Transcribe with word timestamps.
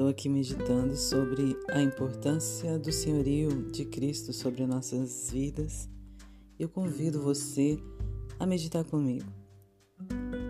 Estou 0.00 0.08
aqui 0.08 0.30
meditando 0.30 0.96
sobre 0.96 1.54
a 1.68 1.82
importância 1.82 2.78
do 2.78 2.90
senhorio 2.90 3.70
de 3.70 3.84
Cristo 3.84 4.32
sobre 4.32 4.64
nossas 4.64 5.28
vidas. 5.30 5.90
Eu 6.58 6.70
convido 6.70 7.20
você 7.20 7.78
a 8.38 8.46
meditar 8.46 8.82
comigo. 8.82 9.30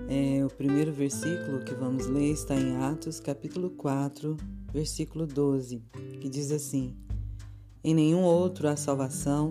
É, 0.08 0.46
o 0.46 0.48
primeiro 0.50 0.92
versículo 0.92 1.64
que 1.64 1.74
vamos 1.74 2.06
ler 2.06 2.30
está 2.30 2.54
em 2.54 2.76
Atos, 2.76 3.18
capítulo 3.18 3.70
4, 3.70 4.36
versículo 4.72 5.26
12, 5.26 5.82
que 6.20 6.28
diz 6.28 6.52
assim: 6.52 6.96
Em 7.82 7.92
nenhum 7.92 8.22
outro 8.22 8.68
há 8.68 8.76
salvação, 8.76 9.50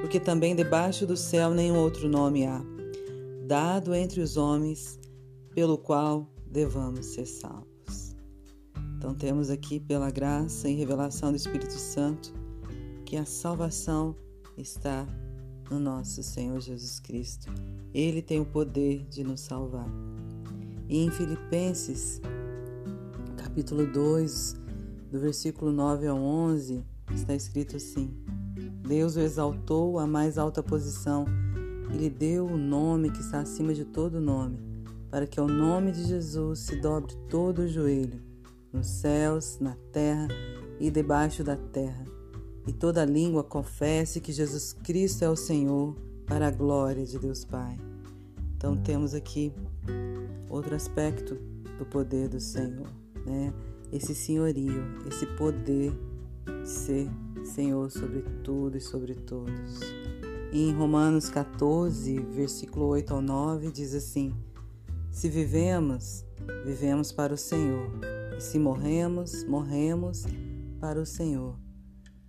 porque 0.00 0.18
também 0.18 0.56
debaixo 0.56 1.06
do 1.06 1.16
céu 1.16 1.54
nenhum 1.54 1.78
outro 1.78 2.08
nome 2.08 2.44
há, 2.44 2.60
dado 3.46 3.94
entre 3.94 4.20
os 4.20 4.36
homens, 4.36 4.98
pelo 5.54 5.78
qual 5.78 6.28
devamos 6.50 7.06
ser 7.06 7.26
salvos. 7.26 7.75
Então, 9.06 9.14
temos 9.14 9.50
aqui, 9.50 9.78
pela 9.78 10.10
graça 10.10 10.68
e 10.68 10.74
revelação 10.74 11.30
do 11.30 11.36
Espírito 11.36 11.74
Santo, 11.74 12.34
que 13.04 13.16
a 13.16 13.24
salvação 13.24 14.16
está 14.58 15.06
no 15.70 15.78
nosso 15.78 16.24
Senhor 16.24 16.60
Jesus 16.60 16.98
Cristo. 16.98 17.46
Ele 17.94 18.20
tem 18.20 18.40
o 18.40 18.44
poder 18.44 19.06
de 19.08 19.22
nos 19.22 19.42
salvar. 19.42 19.88
E 20.88 21.04
em 21.04 21.08
Filipenses, 21.12 22.20
capítulo 23.36 23.86
2, 23.86 24.56
do 25.12 25.20
versículo 25.20 25.70
9 25.70 26.08
ao 26.08 26.18
11, 26.18 26.84
está 27.14 27.32
escrito 27.32 27.76
assim: 27.76 28.10
Deus 28.88 29.14
o 29.14 29.20
exaltou 29.20 30.00
à 30.00 30.06
mais 30.06 30.36
alta 30.36 30.64
posição 30.64 31.26
e 31.94 31.96
lhe 31.96 32.10
deu 32.10 32.44
o 32.44 32.56
nome 32.56 33.12
que 33.12 33.20
está 33.20 33.38
acima 33.38 33.72
de 33.72 33.84
todo 33.84 34.20
nome, 34.20 34.58
para 35.08 35.28
que 35.28 35.38
ao 35.38 35.46
nome 35.46 35.92
de 35.92 36.02
Jesus 36.02 36.58
se 36.58 36.74
dobre 36.80 37.14
todo 37.28 37.60
o 37.60 37.68
joelho 37.68 38.25
nos 38.72 38.86
céus, 38.86 39.58
na 39.60 39.76
terra 39.92 40.28
e 40.78 40.90
debaixo 40.90 41.42
da 41.42 41.56
terra, 41.56 42.04
e 42.66 42.72
toda 42.72 43.04
língua 43.04 43.42
confesse 43.44 44.20
que 44.20 44.32
Jesus 44.32 44.72
Cristo 44.72 45.24
é 45.24 45.30
o 45.30 45.36
Senhor, 45.36 45.96
para 46.26 46.48
a 46.48 46.50
glória 46.50 47.06
de 47.06 47.18
Deus 47.18 47.44
Pai. 47.44 47.78
Então 48.56 48.76
temos 48.76 49.14
aqui 49.14 49.52
outro 50.50 50.74
aspecto 50.74 51.38
do 51.78 51.86
poder 51.86 52.28
do 52.28 52.40
Senhor, 52.40 52.88
né? 53.24 53.52
Esse 53.92 54.14
senhorio, 54.14 54.82
esse 55.06 55.24
poder 55.36 55.92
de 56.44 56.68
ser 56.68 57.08
Senhor 57.44 57.90
sobre 57.90 58.22
tudo 58.42 58.76
e 58.76 58.80
sobre 58.80 59.14
todos. 59.14 59.80
Em 60.52 60.72
Romanos 60.72 61.28
14, 61.28 62.18
versículo 62.18 62.86
8 62.86 63.14
ao 63.14 63.22
9, 63.22 63.70
diz 63.70 63.94
assim: 63.94 64.34
Se 65.10 65.28
vivemos, 65.28 66.24
vivemos 66.64 67.12
para 67.12 67.32
o 67.32 67.36
Senhor 67.36 67.88
e 68.36 68.40
se 68.40 68.58
morremos, 68.58 69.44
morremos 69.44 70.24
para 70.80 71.00
o 71.00 71.06
Senhor. 71.06 71.58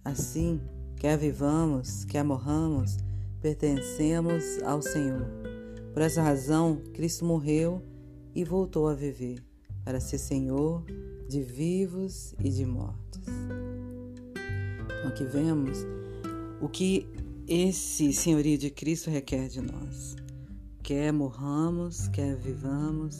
Assim, 0.03 0.61
quer 0.95 1.17
vivamos, 1.17 2.05
quer 2.05 2.23
morramos, 2.23 2.97
pertencemos 3.41 4.61
ao 4.63 4.81
Senhor. 4.81 5.27
Por 5.93 6.01
essa 6.01 6.21
razão, 6.21 6.81
Cristo 6.93 7.25
morreu 7.25 7.81
e 8.33 8.43
voltou 8.43 8.87
a 8.87 8.93
viver, 8.93 9.43
para 9.83 9.99
ser 9.99 10.17
Senhor 10.17 10.85
de 11.27 11.41
vivos 11.41 12.33
e 12.39 12.49
de 12.49 12.65
mortos. 12.65 13.23
Então, 14.85 15.09
aqui 15.09 15.25
vemos 15.25 15.79
o 16.61 16.69
que 16.69 17.07
esse 17.47 18.13
senhorio 18.13 18.57
de 18.57 18.69
Cristo 18.69 19.09
requer 19.09 19.49
de 19.49 19.61
nós. 19.61 20.15
Quer 20.83 21.11
morramos, 21.11 22.07
quer 22.09 22.35
vivamos, 22.37 23.17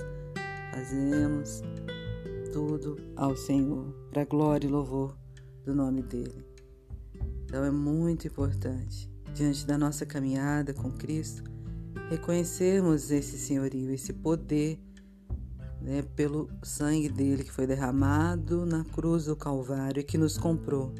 fazemos 0.72 1.62
tudo 2.52 2.98
ao 3.16 3.36
Senhor, 3.36 3.94
para 4.10 4.26
glória 4.26 4.68
e 4.68 4.70
louvor 4.70 5.18
do 5.64 5.76
nome 5.76 6.02
dele. 6.02 6.46
Então 7.46 7.64
é 7.64 7.72
muito 7.72 8.28
importante, 8.28 9.10
diante 9.34 9.66
da 9.66 9.78
nossa 9.78 10.06
caminhada 10.06 10.74
com 10.74 10.92
Cristo, 10.92 11.44
reconhecermos 12.10 13.12
esse 13.12 13.38
senhorio, 13.38 13.92
esse 13.92 14.14
poder, 14.14 14.80
né, 15.82 16.02
pelo 16.16 16.50
sangue 16.64 17.10
dele 17.10 17.44
que 17.44 17.52
foi 17.52 17.68
derramado 17.68 18.66
na 18.66 18.84
cruz 18.84 19.26
do 19.26 19.36
Calvário 19.36 20.02
e 20.02 20.04
que 20.04 20.18
nos 20.18 20.38
comprou. 20.38 20.94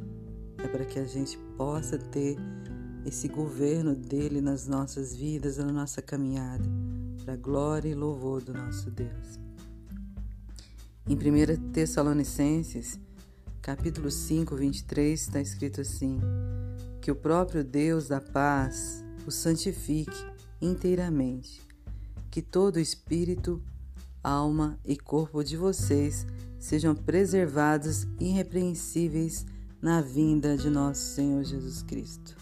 É 0.58 0.68
para 0.68 0.86
que 0.86 1.00
a 1.00 1.06
gente 1.06 1.38
possa 1.58 1.98
ter 1.98 2.38
esse 3.06 3.28
governo 3.28 3.96
dele 3.96 4.42
nas 4.42 4.68
nossas 4.68 5.16
vidas, 5.16 5.58
na 5.58 5.72
nossa 5.72 6.02
caminhada, 6.02 6.64
para 7.24 7.36
glória 7.36 7.90
e 7.90 7.96
louvor 7.96 8.44
do 8.44 8.54
nosso 8.54 8.92
Deus. 8.92 9.47
Em 11.10 11.16
1 11.16 11.72
Tessalonicenses, 11.72 13.00
capítulo 13.62 14.12
5, 14.12 14.58
23, 14.58 15.18
está 15.18 15.40
escrito 15.40 15.80
assim: 15.80 16.20
Que 17.00 17.10
o 17.10 17.16
próprio 17.16 17.64
Deus 17.64 18.10
da 18.10 18.20
paz 18.20 19.06
o 19.26 19.32
santifique 19.32 20.18
inteiramente, 20.62 21.66
que 22.30 22.42
todo 22.42 22.78
espírito, 22.78 23.64
alma 24.22 24.78
e 24.84 24.98
corpo 24.98 25.42
de 25.46 25.56
vocês 25.56 26.28
sejam 26.60 26.94
preservados 26.94 28.06
irrepreensíveis 28.20 29.46
na 29.82 30.02
vinda 30.02 30.58
de 30.58 30.70
nosso 30.70 31.16
Senhor 31.16 31.42
Jesus 31.46 31.84
Cristo. 31.84 32.36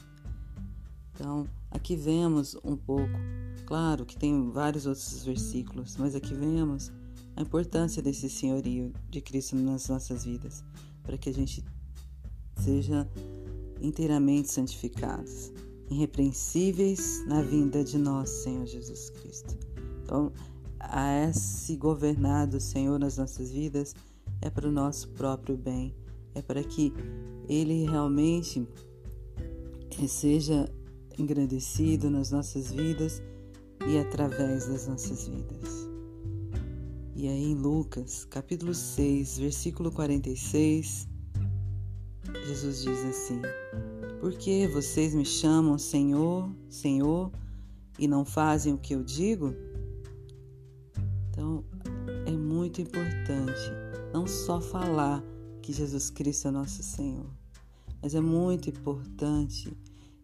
Então, 1.14 1.48
aqui 1.70 1.96
vemos 1.96 2.58
um 2.64 2.76
pouco, 2.76 3.14
claro 3.68 4.08
que 4.08 4.18
tem 4.18 4.50
vários 4.50 4.88
outros 4.88 5.24
versículos, 5.24 5.98
mas 5.98 6.16
aqui 6.16 6.34
vemos 6.34 6.92
a 7.36 7.42
importância 7.42 8.02
desse 8.02 8.30
senhorio 8.30 8.94
de 9.10 9.22
Cristo 9.22 9.56
nas 9.56 9.88
nossas 9.90 10.26
vidas, 10.26 10.64
para 11.04 11.18
que 11.18 11.30
a 11.30 11.34
gente 11.34 11.64
seja 12.62 13.08
inteiramente 13.82 14.52
santificados, 14.52 15.52
irrepreensíveis 15.90 17.26
na 17.28 17.42
vinda 17.42 17.84
de 17.84 17.98
nosso 17.98 18.44
Senhor 18.44 18.66
Jesus 18.66 19.10
Cristo. 19.10 19.58
Então, 20.04 20.32
a 20.80 21.28
esse 21.28 21.76
governar 21.76 22.48
do 22.48 22.60
Senhor 22.60 23.00
nas 23.00 23.18
nossas 23.18 23.52
vidas 23.52 23.94
é 24.42 24.50
para 24.50 24.68
o 24.68 24.72
nosso 24.72 25.10
próprio 25.10 25.58
bem, 25.58 25.94
é 26.34 26.42
para 26.42 26.64
que 26.64 26.94
Ele 27.48 27.86
realmente 27.86 28.68
seja 30.08 30.70
engrandecido 31.18 32.10
nas 32.10 32.32
nossas 32.32 32.72
vidas 32.72 33.22
e 33.88 33.98
através 33.98 34.68
das 34.68 34.88
nossas 34.88 35.28
vidas. 35.28 35.85
E 37.18 37.30
aí 37.30 37.52
em 37.52 37.56
Lucas, 37.56 38.26
capítulo 38.26 38.74
6, 38.74 39.38
versículo 39.38 39.90
46, 39.90 41.08
Jesus 42.46 42.82
diz 42.84 43.06
assim: 43.06 43.42
Por 44.20 44.34
que 44.34 44.68
vocês 44.68 45.16
me 45.16 45.24
chamam 45.24 45.78
Senhor, 45.78 46.54
Senhor, 46.68 47.32
e 47.98 48.06
não 48.06 48.26
fazem 48.26 48.74
o 48.74 48.78
que 48.78 48.94
eu 48.94 49.02
digo? 49.02 49.56
Então, 51.30 51.64
é 52.26 52.32
muito 52.32 52.82
importante 52.82 53.72
não 54.14 54.28
só 54.28 54.60
falar 54.60 55.24
que 55.62 55.72
Jesus 55.72 56.10
Cristo 56.10 56.50
é 56.50 56.52
nosso 56.52 56.84
Senhor, 56.84 57.30
mas 58.02 58.14
é 58.14 58.20
muito 58.20 58.70
importante 58.70 59.72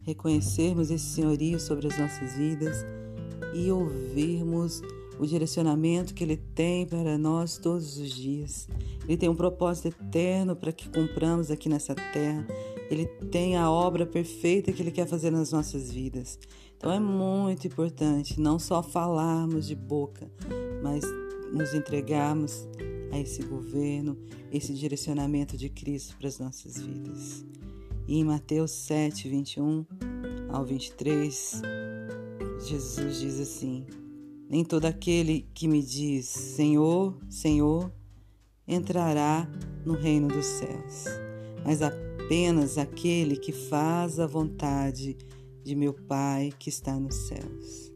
reconhecermos 0.02 0.92
esse 0.92 1.06
senhorio 1.06 1.58
sobre 1.58 1.88
as 1.88 1.98
nossas 1.98 2.34
vidas 2.34 2.86
e 3.54 3.72
ouvirmos 3.72 4.82
o 5.22 5.28
direcionamento 5.28 6.16
que 6.16 6.24
Ele 6.24 6.36
tem 6.36 6.84
para 6.84 7.16
nós 7.16 7.56
todos 7.56 7.96
os 8.00 8.12
dias. 8.12 8.68
Ele 9.08 9.16
tem 9.16 9.30
um 9.30 9.36
propósito 9.36 9.90
eterno 9.90 10.56
para 10.56 10.72
que 10.72 10.90
cumpramos 10.90 11.52
aqui 11.52 11.70
nessa 11.70 11.94
terra. 11.94 12.48
Ele 12.90 13.06
tem 13.06 13.56
a 13.56 13.70
obra 13.70 14.04
perfeita 14.04 14.72
que 14.72 14.82
Ele 14.82 14.90
quer 14.90 15.06
fazer 15.06 15.30
nas 15.30 15.52
nossas 15.52 15.92
vidas. 15.92 16.40
Então 16.76 16.92
é 16.92 17.00
muito 17.00 17.68
importante 17.68 18.42
não 18.42 18.58
só 18.58 18.82
falarmos 18.82 19.68
de 19.68 19.76
boca, 19.76 20.28
mas 20.82 21.04
nos 21.54 21.72
entregarmos 21.76 22.68
a 23.12 23.20
esse 23.20 23.44
governo, 23.44 24.18
esse 24.52 24.74
direcionamento 24.74 25.56
de 25.56 25.70
Cristo 25.70 26.18
para 26.18 26.30
as 26.30 26.40
nossas 26.40 26.82
vidas. 26.82 27.46
E 28.08 28.18
em 28.18 28.24
Mateus 28.24 28.72
7, 28.72 29.30
21 29.30 29.86
ao 30.50 30.66
23, 30.66 31.62
Jesus 32.66 33.20
diz 33.20 33.40
assim: 33.40 33.86
nem 34.52 34.66
todo 34.66 34.84
aquele 34.84 35.48
que 35.54 35.66
me 35.66 35.82
diz 35.82 36.26
Senhor, 36.26 37.18
Senhor, 37.30 37.90
entrará 38.68 39.50
no 39.86 39.94
reino 39.94 40.28
dos 40.28 40.46
céus, 40.46 41.06
mas 41.64 41.82
apenas 41.82 42.78
aquele 42.78 43.38
que 43.38 43.54
faz 43.54 44.20
a 44.20 44.28
vontade 44.28 45.18
de 45.64 45.74
meu 45.74 45.94
Pai 45.94 46.52
que 46.60 46.68
está 46.68 47.00
nos 47.00 47.16
céus. 47.16 47.94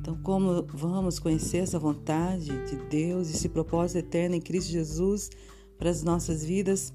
Então, 0.00 0.16
como 0.22 0.64
vamos 0.72 1.18
conhecer 1.18 1.58
essa 1.58 1.78
vontade 1.78 2.46
de 2.66 2.76
Deus, 2.88 3.30
esse 3.30 3.48
propósito 3.48 3.98
eterno 3.98 4.36
em 4.36 4.40
Cristo 4.40 4.70
Jesus 4.70 5.28
para 5.76 5.90
as 5.90 6.04
nossas 6.04 6.44
vidas, 6.44 6.94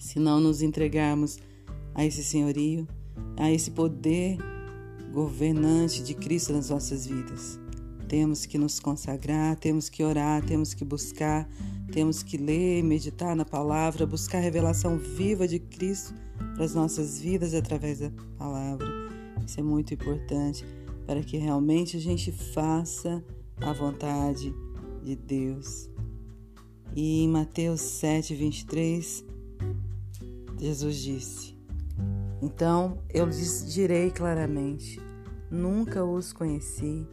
se 0.00 0.18
não 0.18 0.40
nos 0.40 0.60
entregarmos 0.60 1.38
a 1.94 2.04
esse 2.04 2.24
senhorio, 2.24 2.86
a 3.36 3.48
esse 3.48 3.70
poder 3.70 4.38
governante 5.12 6.02
de 6.02 6.14
Cristo 6.14 6.52
nas 6.52 6.70
nossas 6.70 7.06
vidas. 7.06 7.58
temos 8.08 8.46
que 8.46 8.56
nos 8.56 8.80
consagrar, 8.80 9.56
temos 9.56 9.90
que 9.90 10.02
orar, 10.02 10.42
temos 10.42 10.72
que 10.72 10.82
buscar, 10.82 11.46
temos 11.92 12.22
que 12.22 12.38
ler, 12.38 12.82
meditar 12.82 13.36
na 13.36 13.44
palavra, 13.44 14.06
buscar 14.06 14.38
a 14.38 14.40
revelação 14.40 14.96
viva 14.96 15.46
de 15.46 15.58
Cristo 15.58 16.14
para 16.54 16.64
as 16.64 16.74
nossas 16.74 17.20
vidas 17.20 17.52
através 17.52 18.00
da 18.00 18.10
palavra. 18.38 18.86
Isso 19.46 19.60
é 19.60 19.62
muito 19.62 19.92
importante 19.92 20.64
para 21.06 21.22
que 21.22 21.36
realmente 21.36 21.96
a 21.96 22.00
gente 22.00 22.32
faça 22.32 23.22
a 23.60 23.72
vontade 23.72 24.54
de 25.02 25.16
Deus. 25.16 25.90
E 26.94 27.24
em 27.24 27.28
Mateus 27.28 27.80
7, 27.80 28.34
23, 28.34 29.24
Jesus 30.58 30.96
disse: 30.96 31.57
Então 32.40 32.98
eu 33.12 33.26
lhes 33.26 33.72
direi 33.72 34.10
claramente: 34.10 35.00
nunca 35.50 36.04
os 36.04 36.32
conheci. 36.32 37.06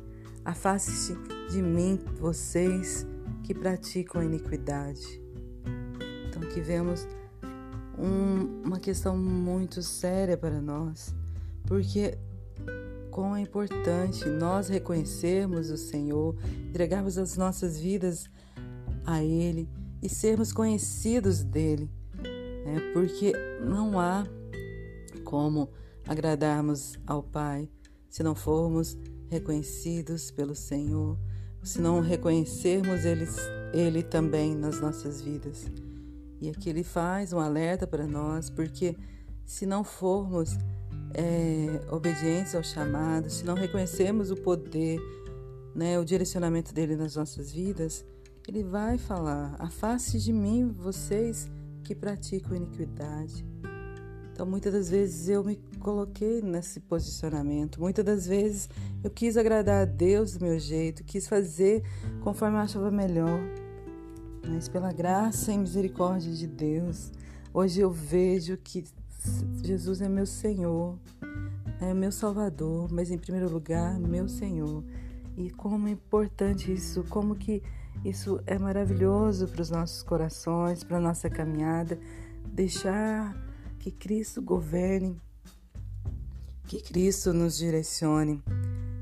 Afaste-se 0.44 1.18
de 1.50 1.62
mim, 1.62 2.00
vocês 2.20 3.08
que 3.44 3.54
praticam 3.54 4.22
a 4.22 4.26
iniquidade. 4.26 5.22
Então, 6.28 6.42
aqui 6.44 6.62
vemos 6.62 7.08
um, 7.98 8.62
uma 8.64 8.80
questão 8.80 9.18
muito 9.18 9.82
séria 9.82 10.38
para 10.38 10.62
nós, 10.62 11.16
porque 11.66 12.18
como 13.10 13.36
é 13.36 13.42
importante 13.42 14.28
nós 14.28 14.68
reconhecermos 14.68 15.70
o 15.70 15.78
Senhor, 15.78 16.36
entregarmos 16.68 17.18
as 17.18 17.38
nossas 17.38 17.80
vidas 17.80 18.30
a 19.06 19.24
Ele 19.24 19.70
e 20.02 20.10
sermos 20.10 20.52
conhecidos 20.52 21.44
dele, 21.44 21.90
né? 22.66 22.92
porque 22.94 23.32
não 23.62 24.00
há 24.00 24.28
como 25.26 25.70
agradarmos 26.08 26.98
ao 27.06 27.22
Pai 27.22 27.70
se 28.16 28.24
não 28.24 28.34
formos 28.34 28.98
reconhecidos 29.30 30.32
pelo 30.32 30.56
Senhor, 30.56 31.18
se 31.62 31.82
não 31.82 32.00
reconhecermos 32.00 33.04
ele, 33.04 33.28
ele 33.74 34.02
também 34.02 34.56
nas 34.56 34.80
nossas 34.80 35.20
vidas. 35.20 35.66
E 36.40 36.50
aqui 36.50 36.70
ele 36.70 36.84
faz 36.84 37.34
um 37.34 37.40
alerta 37.40 37.86
para 37.86 38.08
nós, 38.08 38.50
porque 38.50 38.96
se 39.46 39.66
não 39.66 39.84
formos 39.84 40.58
é, 41.14 41.82
obedientes 41.92 42.56
ao 42.56 42.64
chamado, 42.64 43.30
se 43.30 43.44
não 43.44 43.56
reconhecermos 43.56 44.32
o 44.32 44.36
poder, 44.38 45.00
né, 45.76 46.00
o 46.00 46.06
direcionamento 46.06 46.74
dele 46.74 46.96
nas 46.96 47.18
nossas 47.18 47.52
vidas, 47.52 48.06
ele 48.48 48.64
vai 48.64 48.98
falar: 48.98 49.56
afaste 49.60 50.20
de 50.20 50.32
mim 50.32 50.72
vocês 50.72 51.50
que 51.84 51.94
praticam 51.94 52.56
iniquidade. 52.56 53.46
Então, 54.36 54.46
muitas 54.46 54.74
das 54.74 54.90
vezes 54.90 55.30
eu 55.30 55.46
me 55.46 55.56
coloquei 55.80 56.42
nesse 56.42 56.82
posicionamento. 56.82 57.80
Muitas 57.80 58.04
das 58.04 58.28
vezes 58.28 58.70
eu 59.02 59.10
quis 59.10 59.38
agradar 59.38 59.84
a 59.84 59.86
Deus 59.86 60.34
do 60.34 60.44
meu 60.44 60.60
jeito, 60.60 61.06
quis 61.06 61.26
fazer 61.26 61.82
conforme 62.20 62.58
eu 62.58 62.62
achava 62.62 62.92
melhor. 62.92 63.40
Mas 64.46 64.68
pela 64.68 64.92
graça 64.92 65.54
e 65.54 65.58
misericórdia 65.58 66.34
de 66.34 66.48
Deus, 66.48 67.14
hoje 67.54 67.80
eu 67.80 67.90
vejo 67.90 68.58
que 68.58 68.84
Jesus 69.64 70.02
é 70.02 70.10
meu 70.10 70.26
Senhor, 70.26 71.00
é 71.80 71.94
meu 71.94 72.12
Salvador, 72.12 72.92
mas 72.92 73.12
em 73.12 73.18
primeiro 73.18 73.50
lugar, 73.50 73.98
meu 73.98 74.28
Senhor. 74.28 74.84
E 75.38 75.50
como 75.50 75.88
é 75.88 75.92
importante 75.92 76.74
isso, 76.74 77.06
como 77.08 77.38
que 77.38 77.64
isso 78.04 78.42
é 78.46 78.60
maravilhoso 78.60 79.48
para 79.48 79.62
os 79.62 79.70
nossos 79.70 80.04
corações, 80.04 80.84
para 80.84 80.98
a 80.98 81.02
nossa 81.02 81.30
caminhada, 81.30 81.98
deixar 82.46 83.46
que 83.86 83.92
Cristo 83.92 84.42
governe, 84.42 85.22
que 86.66 86.82
Cristo 86.82 87.32
nos 87.32 87.56
direcione. 87.56 88.44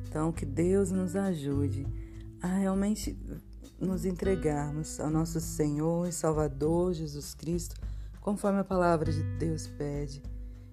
Então, 0.05 0.29
que 0.29 0.45
Deus 0.45 0.91
nos 0.91 1.15
ajude 1.15 1.87
a 2.41 2.47
realmente 2.47 3.17
nos 3.79 4.03
entregarmos 4.03 4.99
ao 4.99 5.09
nosso 5.09 5.39
Senhor 5.39 6.05
e 6.05 6.11
Salvador 6.11 6.93
Jesus 6.93 7.33
Cristo, 7.33 7.77
conforme 8.19 8.59
a 8.59 8.63
palavra 8.65 9.09
de 9.09 9.23
Deus 9.37 9.67
pede. 9.67 10.21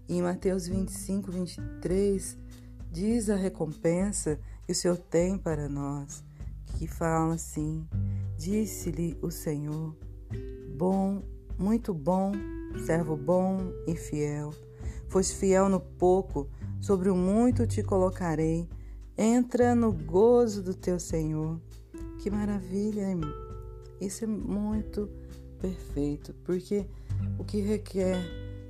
E 0.09 0.17
em 0.17 0.23
Mateus 0.23 0.67
25, 0.67 1.31
23, 1.31 2.37
diz 2.91 3.31
a 3.31 3.37
recompensa 3.37 4.41
que 4.67 4.73
o 4.73 4.75
Senhor 4.75 4.97
tem 4.97 5.39
para 5.39 5.69
nós, 5.69 6.25
que 6.77 6.89
fala 6.89 7.35
assim: 7.35 7.87
Disse-lhe 8.37 9.17
o 9.23 9.31
Senhor, 9.31 9.97
bom, 10.77 11.23
muito 11.61 11.95
bom 11.95 12.33
servo 12.79 13.17
bom 13.17 13.73
e 13.87 13.95
fiel. 13.95 14.53
Foste 15.09 15.37
fiel 15.37 15.69
no 15.69 15.81
pouco, 15.81 16.49
sobre 16.81 17.11
o 17.11 17.17
muito 17.17 17.67
te 17.67 17.83
colocarei. 17.83 18.69
Entra 19.17 19.75
no 19.75 19.93
gozo 19.93 20.63
do 20.63 20.75
teu 20.75 20.99
Senhor. 20.99 21.61
Que 22.19 22.31
maravilha! 22.31 23.07
Isso 24.01 24.25
é 24.25 24.27
muito 24.27 25.11
perfeito, 25.61 26.35
porque 26.45 26.87
o 27.39 27.45
que 27.45 27.61
requer 27.61 28.17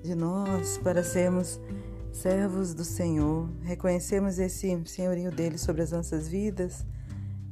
de 0.03 0.15
nós 0.15 0.79
para 0.79 1.05
sermos 1.05 1.61
servos 2.11 2.75
do 2.75 2.85
Senhor, 2.85 3.49
reconhecermos 3.63 4.39
esse 4.39 4.83
senhorio 4.87 5.31
dele 5.31 5.59
sobre 5.59 5.83
as 5.83 5.93
nossas 5.93 6.27
vidas, 6.27 6.85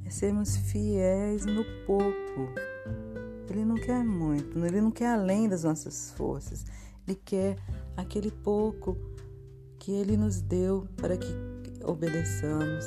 é 0.05 0.11
sermos 0.11 0.57
fiéis 0.57 1.45
no 1.45 1.65
pouco. 1.87 2.68
Ele 3.49 3.65
não 3.65 3.77
quer 3.77 4.05
muito, 4.05 4.59
ele 4.65 4.81
não 4.81 4.91
quer 4.91 5.09
além 5.09 5.49
das 5.49 5.65
nossas 5.65 6.11
forças. 6.13 6.65
Ele 7.07 7.19
quer 7.25 7.57
aquele 7.97 8.31
pouco 8.31 8.97
que 9.79 9.93
ele 9.93 10.17
nos 10.17 10.41
deu 10.41 10.87
para 10.97 11.17
que 11.17 11.35
obedeçamos. 11.85 12.85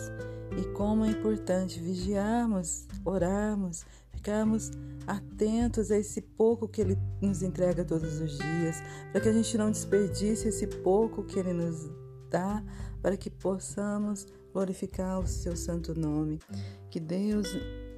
E 0.57 0.65
como 0.73 1.05
é 1.05 1.09
importante 1.09 1.79
vigiarmos, 1.79 2.87
orarmos, 3.05 3.85
ficarmos 4.11 4.69
atentos 5.07 5.89
a 5.89 5.97
esse 5.97 6.21
pouco 6.21 6.67
que 6.67 6.81
ele 6.81 6.97
nos 7.21 7.41
entrega 7.41 7.83
todos 7.83 8.19
os 8.19 8.37
dias, 8.37 8.83
para 9.11 9.21
que 9.21 9.29
a 9.29 9.33
gente 9.33 9.57
não 9.57 9.71
desperdice 9.71 10.49
esse 10.49 10.67
pouco 10.67 11.23
que 11.23 11.39
ele 11.39 11.53
nos 11.53 11.89
dá, 12.29 12.63
para 13.01 13.17
que 13.17 13.29
possamos 13.29 14.27
glorificar 14.53 15.19
o 15.19 15.27
seu 15.27 15.55
santo 15.55 15.97
nome. 15.99 16.39
Que 16.89 16.99
Deus 16.99 17.47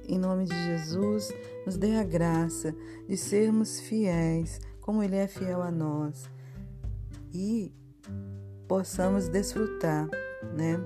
em 0.08 0.18
nome 0.18 0.44
de 0.44 0.54
Jesus, 0.64 1.32
nos 1.64 1.76
dê 1.76 1.96
a 1.96 2.04
graça 2.04 2.74
de 3.08 3.16
sermos 3.16 3.80
fiéis, 3.80 4.60
como 4.80 5.02
Ele 5.02 5.16
é 5.16 5.26
fiel 5.26 5.62
a 5.62 5.70
nós, 5.70 6.28
e 7.32 7.72
possamos 8.68 9.28
desfrutar, 9.28 10.08
né? 10.54 10.78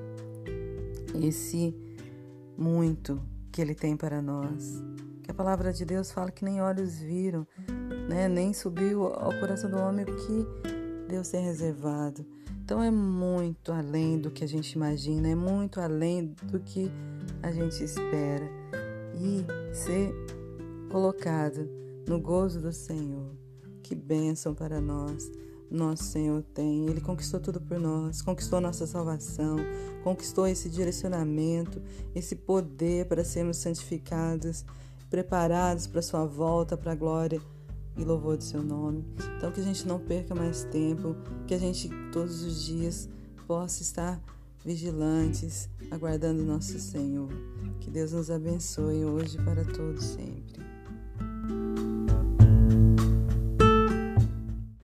Esse 1.23 1.75
muito 2.57 3.21
que 3.51 3.61
Ele 3.61 3.75
tem 3.75 3.97
para 3.97 4.23
nós. 4.23 4.83
Que 5.23 5.31
a 5.31 5.35
palavra 5.35 5.73
de 5.73 5.85
Deus 5.85 6.11
fala 6.11 6.31
que 6.31 6.45
nem 6.45 6.61
olhos 6.61 6.99
viram, 6.99 7.47
né? 8.09 8.29
Nem 8.29 8.53
subiu 8.53 9.05
ao 9.07 9.39
coração 9.41 9.71
do 9.71 9.79
homem 9.79 10.05
o 10.05 10.17
que 10.17 10.47
Deus 11.09 11.29
tem 11.29 11.45
reservado. 11.45 12.25
Então 12.63 12.83
é 12.83 12.91
muito 12.91 13.73
além 13.73 14.19
do 14.19 14.31
que 14.31 14.45
a 14.45 14.49
gente 14.49 14.73
imagina, 14.73 15.29
é 15.29 15.35
muito 15.35 15.81
além 15.81 16.35
do 16.45 16.61
que 16.61 16.91
a 17.43 17.51
gente 17.51 17.83
espera 17.83 18.58
e 19.21 19.75
ser 19.75 20.15
colocado 20.91 21.69
no 22.07 22.21
gozo 22.21 22.61
do 22.61 22.73
Senhor. 22.73 23.37
Que 23.83 23.95
bênção 23.95 24.55
para 24.55 24.81
nós. 24.81 25.31
Nosso 25.71 26.05
Senhor 26.05 26.43
tem, 26.55 26.87
Ele 26.87 27.01
conquistou 27.01 27.39
tudo 27.39 27.61
por 27.61 27.79
nós, 27.79 28.23
conquistou 28.23 28.59
nossa 28.59 28.87
salvação, 28.87 29.59
conquistou 30.03 30.47
esse 30.47 30.71
direcionamento, 30.71 31.83
esse 32.15 32.35
poder 32.35 33.07
para 33.07 33.23
sermos 33.23 33.59
santificados, 33.59 34.65
preparados 35.11 35.87
para 35.87 36.01
a 36.01 36.03
Sua 36.03 36.25
volta, 36.25 36.75
para 36.75 36.93
a 36.93 36.95
glória 36.95 37.41
e 37.99 38.05
louvor 38.05 38.39
do 38.39 38.45
Seu 38.45 38.63
nome. 38.63 39.05
Então, 39.37 39.53
que 39.53 39.61
a 39.61 39.65
gente 39.65 39.87
não 39.87 39.99
perca 39.99 40.35
mais 40.35 40.65
tempo, 40.65 41.15
que 41.47 41.53
a 41.53 41.59
gente 41.59 41.91
todos 42.13 42.43
os 42.43 42.65
dias 42.65 43.07
possa 43.47 43.83
estar 43.83 44.23
vigilantes, 44.69 45.67
aguardando 45.91 46.45
nosso 46.45 46.79
Senhor. 46.79 47.31
Que 47.81 47.91
Deus 47.91 48.13
nos 48.13 48.31
abençoe 48.31 49.03
hoje 49.03 49.39
para 49.43 49.65
todos 49.65 50.05
sempre. 50.05 50.68